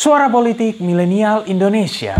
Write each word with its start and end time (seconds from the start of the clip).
Suara 0.00 0.30
Politik 0.30 0.80
Milenial 0.80 1.44
Indonesia. 1.44 2.16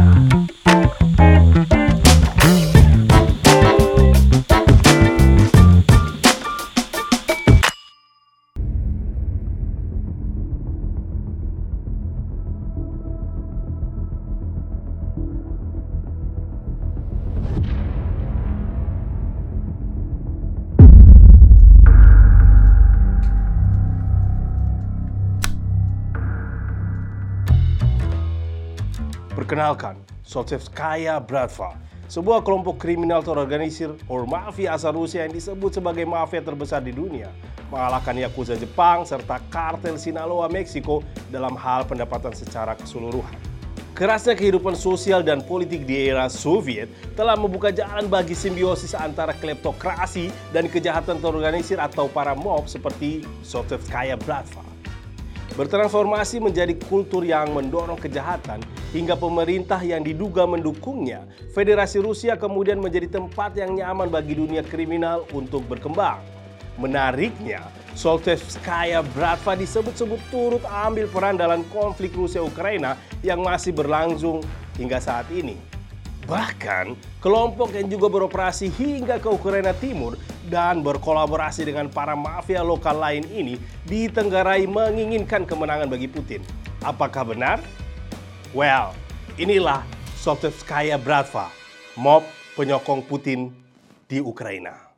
Perkenalkan, 29.50 29.98
Soltevskaya 30.22 31.18
Bratva, 31.18 31.74
sebuah 32.06 32.46
kelompok 32.46 32.78
kriminal 32.78 33.18
terorganisir 33.18 33.98
or 34.06 34.22
mafia 34.22 34.78
asal 34.78 34.94
Rusia 34.94 35.26
yang 35.26 35.34
disebut 35.34 35.74
sebagai 35.74 36.06
mafia 36.06 36.38
terbesar 36.38 36.78
di 36.78 36.94
dunia, 36.94 37.34
mengalahkan 37.66 38.14
Yakuza 38.14 38.54
Jepang 38.54 39.02
serta 39.02 39.42
kartel 39.50 39.98
Sinaloa 39.98 40.46
Meksiko 40.46 41.02
dalam 41.34 41.58
hal 41.58 41.82
pendapatan 41.82 42.30
secara 42.30 42.78
keseluruhan. 42.78 43.34
Kerasnya 43.98 44.38
kehidupan 44.38 44.78
sosial 44.78 45.26
dan 45.26 45.42
politik 45.42 45.82
di 45.82 45.98
era 45.98 46.30
Soviet 46.30 46.86
telah 47.18 47.34
membuka 47.34 47.74
jalan 47.74 48.06
bagi 48.06 48.38
simbiosis 48.38 48.94
antara 48.94 49.34
kleptokrasi 49.34 50.30
dan 50.54 50.70
kejahatan 50.70 51.18
terorganisir 51.18 51.82
atau 51.82 52.06
para 52.06 52.38
mob 52.38 52.70
seperti 52.70 53.26
Soltevskaya 53.42 54.14
Bratva 54.14 54.69
bertransformasi 55.58 56.38
menjadi 56.38 56.74
kultur 56.86 57.26
yang 57.26 57.50
mendorong 57.54 57.98
kejahatan 57.98 58.62
hingga 58.94 59.14
pemerintah 59.18 59.78
yang 59.82 60.02
diduga 60.02 60.46
mendukungnya. 60.46 61.26
Federasi 61.54 62.02
Rusia 62.02 62.38
kemudian 62.38 62.78
menjadi 62.78 63.10
tempat 63.10 63.54
yang 63.58 63.78
nyaman 63.78 64.10
bagi 64.10 64.38
dunia 64.38 64.62
kriminal 64.66 65.26
untuk 65.34 65.66
berkembang. 65.66 66.22
Menariknya, 66.80 67.66
Soltevskaya 67.92 69.04
Bratva 69.12 69.52
disebut-sebut 69.58 70.20
turut 70.32 70.64
ambil 70.64 71.10
peran 71.10 71.36
dalam 71.36 71.66
konflik 71.68 72.14
Rusia-Ukraina 72.16 72.96
yang 73.20 73.44
masih 73.44 73.74
berlangsung 73.76 74.40
hingga 74.80 74.96
saat 74.96 75.28
ini. 75.28 75.69
Bahkan, 76.28 76.98
kelompok 77.22 77.72
yang 77.72 77.88
juga 77.88 78.12
beroperasi 78.12 78.68
hingga 78.74 79.16
ke 79.16 79.28
Ukraina 79.30 79.72
Timur 79.72 80.20
dan 80.50 80.84
berkolaborasi 80.84 81.64
dengan 81.64 81.88
para 81.88 82.18
mafia 82.18 82.60
lokal 82.60 82.98
lain 82.98 83.24
ini 83.30 83.56
ditenggarai 83.88 84.68
menginginkan 84.68 85.48
kemenangan 85.48 85.88
bagi 85.88 86.10
Putin. 86.10 86.44
Apakah 86.84 87.24
benar? 87.24 87.58
Well, 88.52 88.92
inilah 89.38 89.86
Soltevskaya 90.18 90.98
Bratva, 91.00 91.48
mob 91.96 92.26
penyokong 92.58 93.06
Putin 93.06 93.54
di 94.10 94.18
Ukraina. 94.18 94.89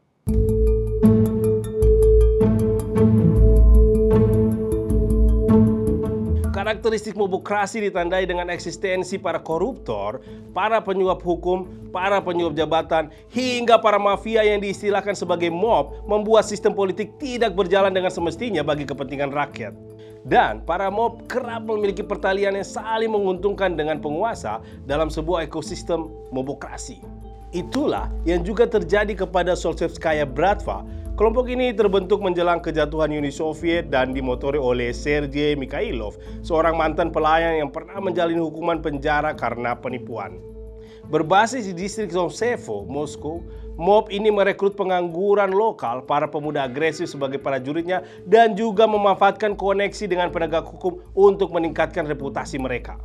Karakteristik 6.72 7.20
mobokrasi 7.20 7.84
ditandai 7.84 8.24
dengan 8.24 8.48
eksistensi 8.48 9.20
para 9.20 9.36
koruptor, 9.36 10.24
para 10.56 10.80
penyuap 10.80 11.20
hukum, 11.20 11.68
para 11.92 12.16
penyuap 12.24 12.56
jabatan, 12.56 13.12
hingga 13.28 13.76
para 13.76 14.00
mafia 14.00 14.40
yang 14.40 14.56
diistilahkan 14.56 15.12
sebagai 15.12 15.52
mob 15.52 15.92
membuat 16.08 16.48
sistem 16.48 16.72
politik 16.72 17.12
tidak 17.20 17.52
berjalan 17.52 17.92
dengan 17.92 18.08
semestinya 18.08 18.64
bagi 18.64 18.88
kepentingan 18.88 19.36
rakyat. 19.36 19.76
Dan 20.24 20.64
para 20.64 20.88
mob 20.88 21.28
kerap 21.28 21.68
memiliki 21.68 22.00
pertalian 22.00 22.56
yang 22.56 22.64
saling 22.64 23.12
menguntungkan 23.12 23.76
dengan 23.76 24.00
penguasa 24.00 24.64
dalam 24.88 25.12
sebuah 25.12 25.44
ekosistem 25.44 26.08
mobokrasi. 26.32 27.04
Itulah 27.52 28.08
yang 28.24 28.40
juga 28.48 28.64
terjadi 28.64 29.12
kepada 29.12 29.52
Solzhenitsyn 29.52 30.24
Bratva 30.24 30.88
Kelompok 31.12 31.44
ini 31.52 31.76
terbentuk 31.76 32.24
menjelang 32.24 32.64
kejatuhan 32.64 33.12
Uni 33.12 33.28
Soviet 33.28 33.92
dan 33.92 34.16
dimotori 34.16 34.56
oleh 34.56 34.96
Sergei 34.96 35.52
Mikhailov, 35.52 36.16
seorang 36.40 36.72
mantan 36.72 37.12
pelayan 37.12 37.60
yang 37.60 37.68
pernah 37.68 38.00
menjalani 38.00 38.40
hukuman 38.40 38.80
penjara 38.80 39.36
karena 39.36 39.76
penipuan. 39.76 40.40
Berbasis 41.12 41.68
di 41.68 41.76
distrik 41.76 42.16
Zonsevo, 42.16 42.88
Moskow, 42.88 43.44
mob 43.76 44.08
ini 44.08 44.32
merekrut 44.32 44.72
pengangguran 44.72 45.52
lokal, 45.52 46.00
para 46.08 46.24
pemuda 46.24 46.64
agresif 46.64 47.12
sebagai 47.12 47.36
para 47.36 47.60
juridnya, 47.60 48.00
dan 48.24 48.56
juga 48.56 48.88
memanfaatkan 48.88 49.52
koneksi 49.52 50.08
dengan 50.08 50.32
penegak 50.32 50.64
hukum 50.64 50.96
untuk 51.12 51.52
meningkatkan 51.52 52.08
reputasi 52.08 52.56
mereka. 52.56 52.96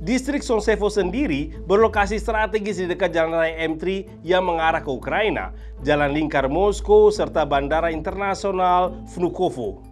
Distrik 0.00 0.40
Sonsevo 0.40 0.88
sendiri 0.88 1.52
berlokasi 1.68 2.16
strategis 2.16 2.80
di 2.80 2.88
dekat 2.88 3.12
jalan 3.12 3.36
raya 3.36 3.68
M3 3.68 4.08
yang 4.24 4.48
mengarah 4.48 4.80
ke 4.80 4.88
Ukraina, 4.88 5.52
jalan 5.84 6.16
lingkar 6.16 6.48
Moskow, 6.48 7.12
serta 7.12 7.44
bandara 7.44 7.92
internasional 7.92 8.96
Vnukovo. 9.12 9.84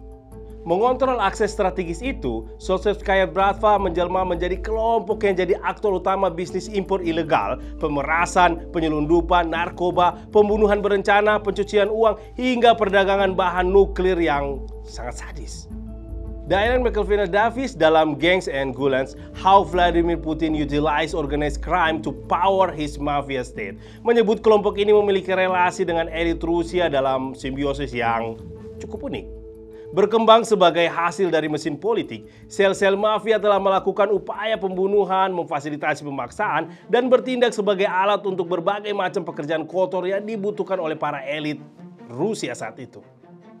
Mengontrol 0.65 1.21
akses 1.21 1.53
strategis 1.53 2.01
itu, 2.01 2.49
Solzhenitsyn 2.57 3.29
Bratva 3.29 3.77
menjelma 3.77 4.25
menjadi 4.25 4.57
kelompok 4.57 5.29
yang 5.29 5.37
jadi 5.37 5.53
aktor 5.61 6.01
utama 6.01 6.33
bisnis 6.33 6.65
impor 6.73 7.05
ilegal, 7.05 7.61
pemerasan, 7.77 8.65
penyelundupan, 8.73 9.53
narkoba, 9.53 10.17
pembunuhan 10.33 10.81
berencana, 10.81 11.37
pencucian 11.37 11.85
uang, 11.85 12.17
hingga 12.33 12.73
perdagangan 12.73 13.37
bahan 13.37 13.69
nuklir 13.69 14.17
yang 14.17 14.65
sangat 14.89 15.21
sadis. 15.21 15.69
Diane 16.49 16.81
McElvina 16.81 17.29
Davis 17.29 17.77
dalam 17.77 18.17
Gangs 18.17 18.49
and 18.49 18.73
Gulans, 18.73 19.13
How 19.37 19.61
Vladimir 19.61 20.17
Putin 20.17 20.57
Utilized 20.57 21.13
Organized 21.13 21.61
Crime 21.61 22.01
to 22.01 22.09
Power 22.25 22.73
His 22.73 22.97
Mafia 22.97 23.45
State, 23.45 23.77
menyebut 24.01 24.41
kelompok 24.41 24.81
ini 24.81 24.89
memiliki 24.89 25.29
relasi 25.29 25.85
dengan 25.85 26.09
elit 26.09 26.41
Rusia 26.41 26.89
dalam 26.89 27.37
simbiosis 27.37 27.93
yang 27.93 28.33
cukup 28.81 29.13
unik. 29.13 29.29
Berkembang 29.93 30.41
sebagai 30.41 30.89
hasil 30.89 31.29
dari 31.29 31.45
mesin 31.45 31.77
politik, 31.77 32.25
sel-sel 32.49 32.97
mafia 32.97 33.37
telah 33.37 33.61
melakukan 33.61 34.09
upaya 34.09 34.57
pembunuhan, 34.57 35.29
memfasilitasi 35.29 36.01
pemaksaan, 36.01 36.73
dan 36.89 37.13
bertindak 37.13 37.53
sebagai 37.53 37.85
alat 37.85 38.25
untuk 38.25 38.49
berbagai 38.49 38.89
macam 38.97 39.21
pekerjaan 39.21 39.69
kotor 39.69 40.01
yang 40.09 40.25
dibutuhkan 40.25 40.81
oleh 40.81 40.97
para 40.97 41.21
elit 41.29 41.61
Rusia 42.09 42.57
saat 42.57 42.73
itu. 42.81 43.05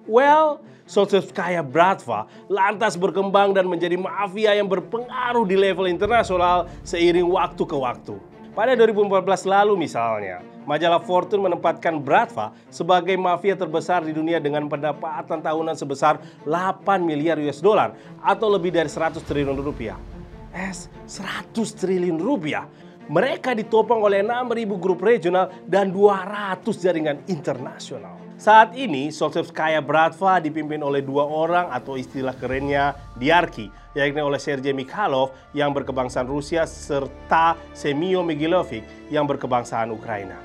Well, 0.09 0.65
Solzhenitsyn 0.89 1.61
Bratva 1.69 2.25
lantas 2.49 2.97
berkembang 2.97 3.53
dan 3.53 3.69
menjadi 3.69 3.93
mafia 3.93 4.57
yang 4.57 4.65
berpengaruh 4.65 5.45
di 5.45 5.53
level 5.53 5.85
internasional 5.85 6.65
seiring 6.81 7.29
waktu 7.29 7.61
ke 7.61 7.77
waktu. 7.77 8.17
Pada 8.57 8.73
2014 8.73 9.45
lalu 9.45 9.77
misalnya, 9.85 10.41
majalah 10.65 10.97
Fortune 11.05 11.45
menempatkan 11.45 12.01
Bratva 12.01 12.57
sebagai 12.73 13.13
mafia 13.21 13.53
terbesar 13.53 14.01
di 14.01 14.09
dunia 14.09 14.41
dengan 14.41 14.65
pendapatan 14.65 15.45
tahunan 15.45 15.77
sebesar 15.77 16.17
8 16.41 17.05
miliar 17.05 17.37
US 17.45 17.61
dollar 17.61 17.93
atau 18.25 18.49
lebih 18.49 18.73
dari 18.73 18.89
100 18.89 19.21
triliun 19.21 19.61
rupiah. 19.61 20.01
Es, 20.49 20.89
100 21.05 21.53
triliun 21.77 22.17
rupiah. 22.17 22.65
Mereka 23.05 23.53
ditopang 23.53 24.01
oleh 24.01 24.25
6.000 24.25 24.65
grup 24.81 25.05
regional 25.05 25.53
dan 25.69 25.93
200 25.93 26.65
jaringan 26.81 27.21
internasional. 27.29 28.18
Saat 28.39 28.71
ini, 28.71 29.11
Solzhenitsyn 29.11 29.83
Bratva 29.83 30.39
dipimpin 30.39 30.79
oleh 30.79 31.03
dua 31.03 31.27
orang 31.27 31.75
atau 31.75 31.99
istilah 31.99 32.31
kerennya 32.31 32.95
diarki, 33.19 33.67
yakni 33.91 34.23
oleh 34.23 34.39
Sergei 34.39 34.71
Mikhailov 34.71 35.35
yang 35.51 35.75
berkebangsaan 35.75 36.23
Rusia 36.23 36.63
serta 36.63 37.59
Semyo 37.75 38.23
Migilovic 38.23 39.11
yang 39.11 39.27
berkebangsaan 39.27 39.91
Ukraina. 39.91 40.39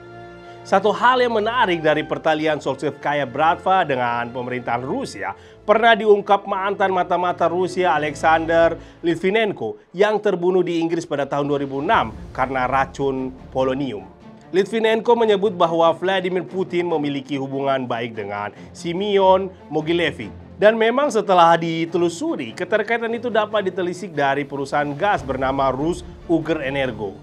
Satu 0.66 0.91
hal 0.91 1.22
yang 1.22 1.38
menarik 1.38 1.87
dari 1.87 2.03
pertalian 2.03 2.59
Solzhenitsyn 2.59 3.31
Bratva 3.31 3.87
dengan 3.87 4.27
pemerintahan 4.27 4.83
Rusia 4.83 5.31
pernah 5.62 5.94
diungkap 5.94 6.50
mantan 6.50 6.91
mata-mata 6.91 7.47
Rusia 7.47 7.94
Alexander 7.94 8.75
Litvinenko 9.06 9.78
yang 9.95 10.19
terbunuh 10.19 10.66
di 10.66 10.83
Inggris 10.83 11.07
pada 11.07 11.30
tahun 11.30 11.47
2006 11.47 12.34
karena 12.34 12.66
racun 12.66 13.30
polonium. 13.54 14.23
Litvinenko 14.54 15.18
menyebut 15.18 15.51
bahwa 15.59 15.91
Vladimir 15.98 16.47
Putin 16.47 16.86
memiliki 16.86 17.34
hubungan 17.34 17.91
baik 17.91 18.15
dengan 18.15 18.54
Simeon 18.71 19.51
Mogilevic. 19.66 20.30
Dan 20.54 20.78
memang 20.78 21.10
setelah 21.10 21.59
ditelusuri, 21.59 22.54
keterkaitan 22.54 23.10
itu 23.10 23.27
dapat 23.27 23.66
ditelisik 23.66 24.15
dari 24.15 24.47
perusahaan 24.47 24.86
gas 24.95 25.27
bernama 25.27 25.74
Rus 25.74 26.06
Uger 26.30 26.62
Energo. 26.62 27.18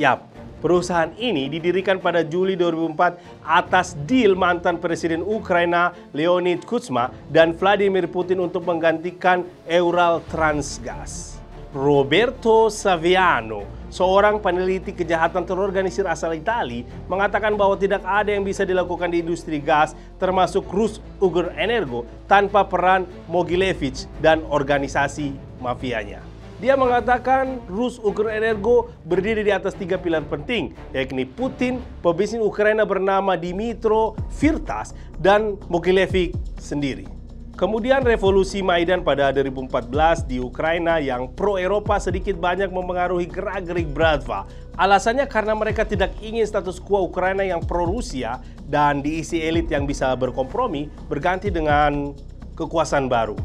Yap, 0.00 0.24
perusahaan 0.64 1.12
ini 1.20 1.52
didirikan 1.52 2.00
pada 2.00 2.24
Juli 2.24 2.56
2004 2.56 3.20
atas 3.44 3.92
deal 4.08 4.32
mantan 4.32 4.80
Presiden 4.80 5.20
Ukraina 5.20 5.92
Leonid 6.16 6.64
Kutsma 6.64 7.12
dan 7.28 7.52
Vladimir 7.52 8.08
Putin 8.08 8.40
untuk 8.40 8.64
menggantikan 8.64 9.44
Eural 9.68 10.24
Transgas. 10.32 11.39
Roberto 11.70 12.66
Saviano, 12.66 13.62
seorang 13.94 14.42
peneliti 14.42 14.90
kejahatan 14.90 15.46
terorganisir 15.46 16.02
asal 16.02 16.34
Itali, 16.34 16.82
mengatakan 17.06 17.54
bahwa 17.54 17.78
tidak 17.78 18.02
ada 18.02 18.34
yang 18.34 18.42
bisa 18.42 18.66
dilakukan 18.66 19.06
di 19.14 19.22
industri 19.22 19.62
gas 19.62 19.94
termasuk 20.18 20.66
Rus 20.66 20.98
Ugur 21.22 21.54
Energo 21.54 22.02
tanpa 22.26 22.66
peran 22.66 23.06
Mogilevich 23.30 24.10
dan 24.18 24.42
organisasi 24.50 25.30
mafianya. 25.62 26.18
Dia 26.58 26.74
mengatakan 26.74 27.62
Rus 27.70 28.02
Ukrenergo 28.02 28.90
berdiri 29.06 29.46
di 29.46 29.54
atas 29.54 29.72
tiga 29.78 29.94
pilar 29.94 30.26
penting, 30.26 30.74
yakni 30.90 31.22
Putin, 31.22 31.78
pebisnis 32.02 32.42
Ukraina 32.42 32.82
bernama 32.82 33.38
Dimitro 33.38 34.18
Firtas, 34.26 34.90
dan 35.22 35.54
Mokilevic 35.70 36.34
sendiri. 36.58 37.19
Kemudian 37.60 38.00
revolusi 38.00 38.64
Maidan 38.64 39.04
pada 39.04 39.28
2014 39.36 40.24
di 40.24 40.40
Ukraina 40.40 40.96
yang 40.96 41.28
pro-Eropa 41.28 42.00
sedikit 42.00 42.40
banyak 42.40 42.72
mempengaruhi 42.72 43.28
gerak-gerik 43.28 43.92
Bratva. 43.92 44.48
Alasannya 44.80 45.28
karena 45.28 45.52
mereka 45.52 45.84
tidak 45.84 46.16
ingin 46.24 46.48
status 46.48 46.80
quo 46.80 47.04
Ukraina 47.04 47.44
yang 47.44 47.60
pro-Rusia 47.60 48.40
dan 48.64 49.04
diisi 49.04 49.44
elit 49.44 49.68
yang 49.68 49.84
bisa 49.84 50.08
berkompromi 50.16 50.88
berganti 51.04 51.52
dengan 51.52 52.16
kekuasaan 52.56 53.12
baru. 53.12 53.36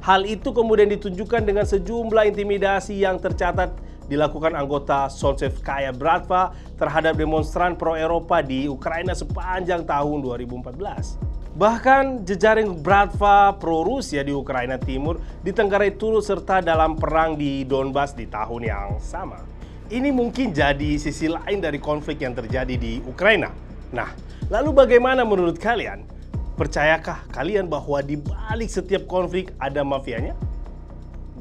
Hal 0.00 0.24
itu 0.24 0.48
kemudian 0.48 0.88
ditunjukkan 0.88 1.44
dengan 1.44 1.68
sejumlah 1.68 2.24
intimidasi 2.24 3.04
yang 3.04 3.20
tercatat 3.20 3.68
dilakukan 4.08 4.56
anggota 4.56 5.12
Solzhenskaya 5.12 5.92
Bratva 5.92 6.56
terhadap 6.80 7.20
demonstran 7.20 7.76
pro-Eropa 7.76 8.40
di 8.40 8.64
Ukraina 8.64 9.12
sepanjang 9.12 9.84
tahun 9.84 10.24
2014. 10.24 11.37
Bahkan 11.58 12.22
jejaring 12.22 12.86
Bratva 12.86 13.50
pro-Rusia 13.58 14.22
di 14.22 14.30
Ukraina 14.30 14.78
Timur 14.78 15.18
ditenggarai 15.42 15.98
turut 15.98 16.22
serta 16.22 16.62
dalam 16.62 16.94
perang 16.94 17.34
di 17.34 17.66
Donbas 17.66 18.14
di 18.14 18.30
tahun 18.30 18.62
yang 18.62 18.88
sama. 19.02 19.42
Ini 19.90 20.14
mungkin 20.14 20.54
jadi 20.54 20.94
sisi 21.02 21.26
lain 21.26 21.58
dari 21.58 21.82
konflik 21.82 22.22
yang 22.22 22.38
terjadi 22.38 22.78
di 22.78 23.02
Ukraina. 23.02 23.50
Nah, 23.90 24.14
lalu 24.46 24.70
bagaimana 24.70 25.26
menurut 25.26 25.58
kalian? 25.58 26.06
Percayakah 26.54 27.26
kalian 27.34 27.66
bahwa 27.66 28.06
di 28.06 28.14
balik 28.14 28.70
setiap 28.70 29.10
konflik 29.10 29.50
ada 29.58 29.82
mafianya? 29.82 30.38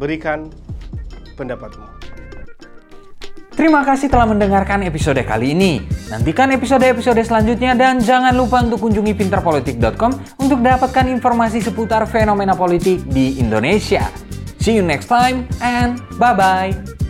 Berikan 0.01 0.49
pendapatmu. 1.37 1.85
Terima 3.53 3.85
kasih 3.85 4.09
telah 4.09 4.25
mendengarkan 4.25 4.81
episode 4.81 5.21
kali 5.21 5.53
ini. 5.53 5.96
Nantikan 6.07 6.55
episode-episode 6.55 7.19
selanjutnya 7.19 7.75
dan 7.75 7.99
jangan 7.99 8.31
lupa 8.31 8.63
untuk 8.63 8.79
kunjungi 8.87 9.11
pinterpolitik.com 9.11 10.39
untuk 10.39 10.63
dapatkan 10.63 11.11
informasi 11.11 11.59
seputar 11.59 12.07
fenomena 12.07 12.55
politik 12.55 13.03
di 13.11 13.35
Indonesia. 13.43 14.07
See 14.63 14.79
you 14.79 14.83
next 14.83 15.11
time 15.11 15.43
and 15.59 15.99
bye-bye. 16.15 17.06